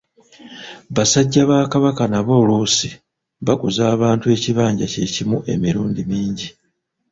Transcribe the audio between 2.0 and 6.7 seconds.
nabo oluusi baguza abantu ekibanja kyekimu emirundi mingi.